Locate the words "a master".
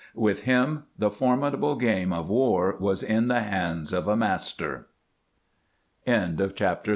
4.07-4.87